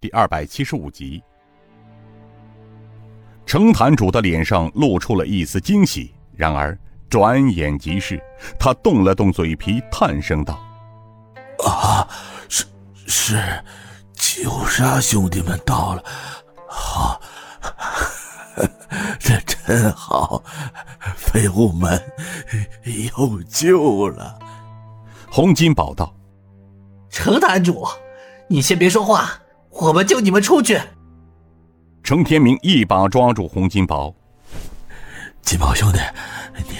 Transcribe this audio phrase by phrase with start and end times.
[0.00, 1.20] 第二百七十五集。
[3.44, 6.78] 程坛主的脸上露出了一丝惊喜，然而
[7.10, 8.22] 转眼即逝，
[8.60, 10.60] 他动了动嘴皮，叹声道
[11.66, 12.06] ：“啊，
[12.48, 12.64] 是
[13.06, 13.64] 是，
[14.12, 16.04] 九杀兄弟们到了，
[16.68, 17.20] 好。
[19.18, 20.42] ”这真好，
[21.16, 22.00] 废物们
[22.84, 24.38] 有救了。
[25.30, 26.14] 洪金宝道
[27.10, 27.86] ：“程坛主，
[28.48, 29.38] 你先别说话，
[29.78, 30.80] 我们救你们出去。”
[32.04, 34.14] 程天明一把抓住洪金宝
[35.42, 35.98] ：“金宝兄弟，
[36.56, 36.76] 你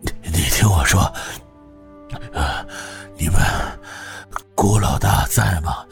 [0.00, 1.00] 你你听我说，
[2.34, 2.64] 啊，
[3.16, 3.36] 你们
[4.54, 5.84] 顾老大在吗？”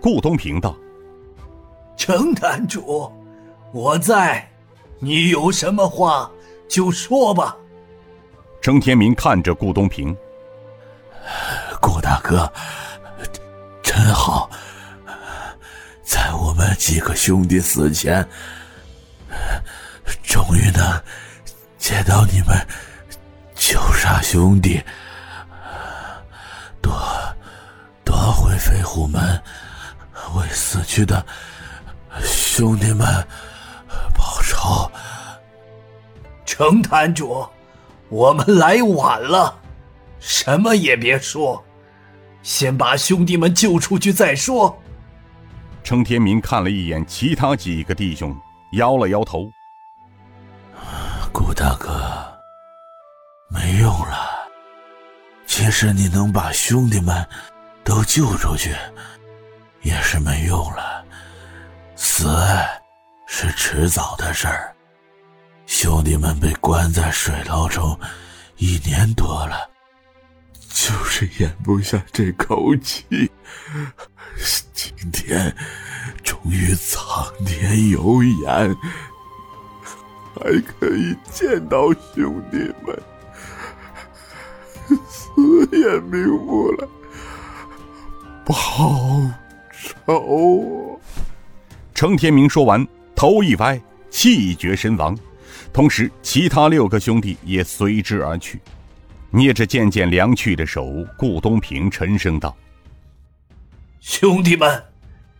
[0.00, 0.76] 顾东平道
[1.96, 3.10] ：“程坛主。”
[3.72, 4.46] 我在，
[4.98, 6.30] 你有什么话
[6.68, 7.56] 就说吧。
[8.60, 10.14] 程天明看着顾东平，
[11.80, 12.52] 顾大哥，
[13.82, 14.50] 真好，
[16.12, 18.28] 在我们几个兄弟死前，
[20.22, 21.02] 终于能
[21.78, 22.48] 见到你们
[23.54, 24.84] 九杀兄弟，
[26.82, 26.92] 夺
[28.04, 29.42] 夺回飞虎门，
[30.36, 31.24] 为死去的
[32.22, 33.06] 兄弟们。
[34.14, 34.92] 报仇，
[36.44, 37.48] 程坛主，
[38.10, 39.58] 我们来晚了，
[40.20, 41.64] 什么也别说，
[42.42, 44.78] 先把兄弟们救出去再说。
[45.92, 48.34] 程天明看了一眼其他几个弟兄，
[48.78, 49.52] 摇了摇头。
[51.30, 51.92] 顾大哥，
[53.50, 54.48] 没用了。
[55.44, 57.28] 即使你能把兄弟们
[57.84, 58.74] 都救出去，
[59.82, 61.04] 也是没用了。
[61.94, 62.26] 死。
[63.26, 64.74] 是迟早的事儿。
[65.66, 67.98] 兄弟们被关在水牢中
[68.56, 69.68] 一年多了，
[70.82, 73.06] 就是咽不下这口气。
[74.74, 75.54] 今天
[76.24, 78.76] 终于苍天有眼，
[80.34, 83.00] 还可以见到兄弟们，
[85.08, 86.88] 死也瞑目了，
[88.44, 88.56] 报
[89.70, 91.00] 仇。
[91.94, 92.84] 程天明说完。
[93.14, 95.16] 头一歪，气绝身亡，
[95.72, 98.60] 同时其他六个兄弟也随之而去。
[99.34, 102.54] 捏着渐渐凉去的手，顾东平沉声道
[103.98, 104.84] ：“兄弟们，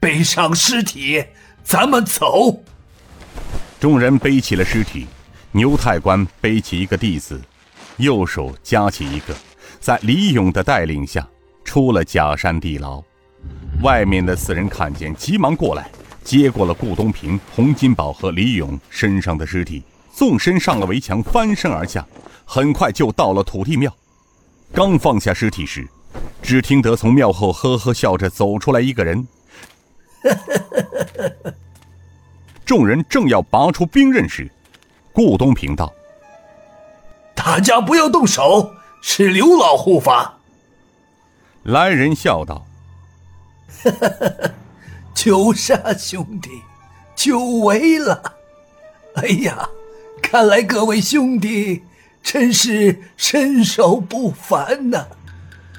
[0.01, 1.23] 背上尸体，
[1.63, 2.63] 咱们走。”
[3.79, 5.07] 众人背起了尸体，
[5.51, 7.39] 牛太官背起一个弟子，
[7.99, 9.37] 右手夹起一个，
[9.79, 11.29] 在李勇的带领下
[11.63, 13.03] 出了假山地牢。
[13.83, 15.91] 外面的四人看见，急忙过来。
[16.25, 19.83] 接过了顾东平、洪金宝和李勇身上的尸体，
[20.15, 22.07] 纵身上了围墙，翻身而下，
[22.55, 23.91] 很快就到了土地庙。
[24.75, 25.89] 刚放下尸体时，
[26.43, 29.27] 只听得从庙后呵呵笑着走出来一个人。
[32.67, 34.51] 众人正要拔出兵刃时，
[35.15, 35.91] 顾东平道
[37.35, 40.39] ：“大家不要动手，是刘老护法。”
[41.65, 42.67] 来人笑道
[43.83, 44.51] ：“哈哈哈哈。”
[45.17, 46.51] 九杀兄弟，
[47.17, 48.35] 久违了！
[49.15, 49.71] 哎呀，
[50.21, 51.83] 看来各位兄弟
[52.23, 55.07] 真是身手不凡呐！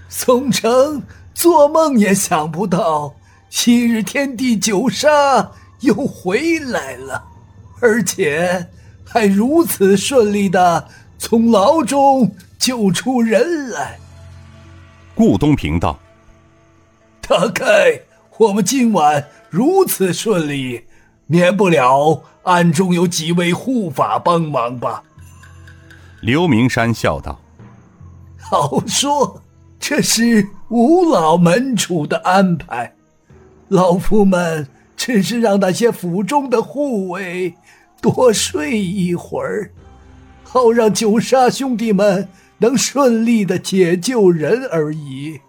[0.09, 1.01] 宋城
[1.33, 3.15] 做梦也想不到，
[3.49, 7.23] 昔日天地九杀又回来了，
[7.79, 8.67] 而且
[9.05, 10.87] 还如此顺利的
[11.17, 13.97] 从牢中救出人来。
[15.15, 15.97] 顾东平道
[17.27, 17.99] ：“大概……”
[18.37, 20.85] 我们今晚如此顺利，
[21.27, 25.03] 免不了暗中有几位护法帮忙吧？
[26.23, 27.37] 刘明山笑道
[28.39, 29.41] ：“好说，
[29.77, 32.95] 这是吴老门主的安排。
[33.67, 37.53] 老夫们只是让那些府中的护卫
[38.01, 39.69] 多睡一会儿，
[40.45, 45.41] 好让九杀兄弟们能顺利的解救人而已。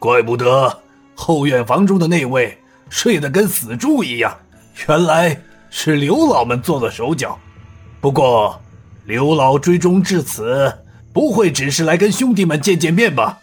[0.00, 0.80] 怪不得。”
[1.14, 2.58] 后院房中的那位
[2.88, 4.36] 睡得跟死猪一样，
[4.88, 7.38] 原来是刘老们做的手脚。
[8.00, 8.60] 不过，
[9.04, 10.72] 刘老追踪至此，
[11.12, 13.40] 不会只是来跟兄弟们见见面吧？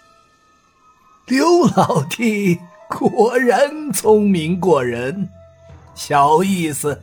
[1.28, 2.58] 刘老弟
[2.88, 5.30] 果然聪明过人，
[5.94, 7.02] 小意思。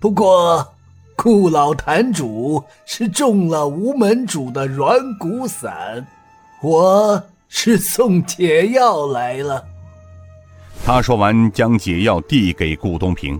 [0.00, 0.74] 不过，
[1.16, 6.06] 顾老坛主是中了吴门主的软骨散，
[6.62, 9.64] 我是送解药来了。
[10.84, 13.38] 他说完，将解药递给顾东平。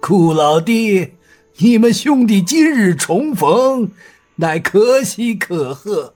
[0.00, 1.12] 顾老弟，
[1.62, 3.90] 你们兄弟今日重逢，
[4.36, 6.14] 乃可喜可贺。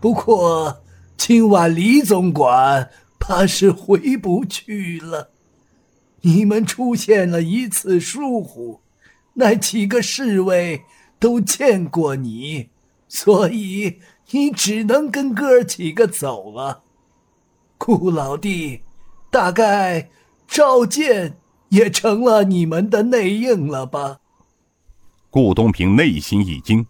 [0.00, 0.82] 不过，
[1.14, 2.88] 今晚李总管
[3.18, 5.28] 怕是回不去了。
[6.22, 8.80] 你们出现了一次疏忽，
[9.34, 10.84] 那几个侍卫
[11.18, 12.70] 都见过你，
[13.08, 13.98] 所以
[14.30, 16.84] 你只能跟哥几个走了。
[17.76, 18.80] 顾老弟，
[19.30, 20.08] 大概
[20.46, 21.36] 赵健
[21.68, 24.20] 也成了你们的内应了吧？
[25.38, 26.84] 顾东平内心一惊，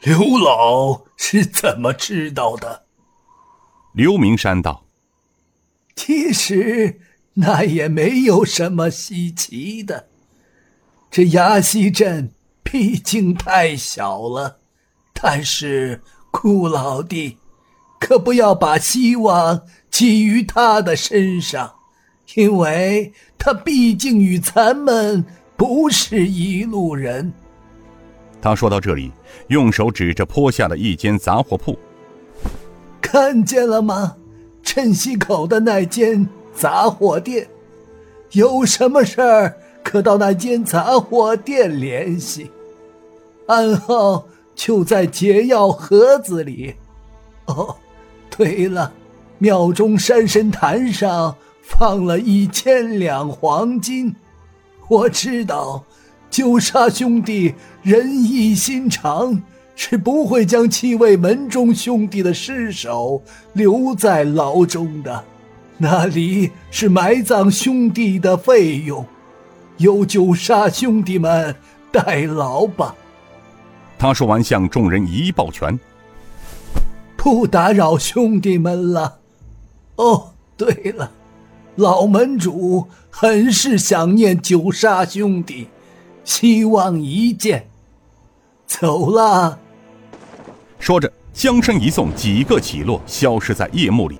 [0.00, 2.86] 刘老是怎么知道的？
[3.92, 4.86] 刘明山道
[5.94, 6.98] ：“其实
[7.34, 10.08] 那也没有什么稀奇的。
[11.10, 14.60] 这崖西镇毕竟太小了，
[15.12, 16.00] 但是
[16.30, 17.36] 顾老弟，
[18.00, 19.60] 可不要把希望
[19.90, 21.74] 寄于他的身上，
[22.34, 25.22] 因为他毕竟与咱们
[25.56, 27.32] 不是一路人。”
[28.40, 29.10] 他说到这里，
[29.48, 31.76] 用手指着坡下的一间杂货铺。
[33.00, 34.16] 看见了吗？
[34.62, 37.46] 镇西口的那间杂货店，
[38.32, 42.50] 有什么事儿可到那间杂货店联系。
[43.46, 44.26] 暗号
[44.56, 46.74] 就在解药盒子里。
[47.46, 47.76] 哦，
[48.28, 48.92] 对了，
[49.38, 54.14] 庙中山神坛上放了一千两黄金。
[54.88, 55.84] 我知道，
[56.30, 59.42] 九杀兄弟仁义心肠。
[59.78, 63.22] 是不会将七位门中兄弟的尸首
[63.52, 65.22] 留在牢中的，
[65.76, 69.04] 那里是埋葬兄弟的费用，
[69.76, 71.54] 由九杀兄弟们
[71.92, 72.94] 代劳吧。
[73.98, 75.78] 他说完，向众人一抱拳，
[77.14, 79.18] 不打扰兄弟们了。
[79.96, 81.10] 哦，对了，
[81.76, 85.68] 老门主很是想念九杀兄弟，
[86.24, 87.68] 希望一见。
[88.66, 89.58] 走了。
[90.78, 94.18] 说着，将身一纵，几个起落，消失在夜幕里。